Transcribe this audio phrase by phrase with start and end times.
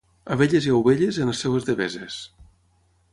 [0.35, 2.17] Abelles i ovelles, en les seues deveses.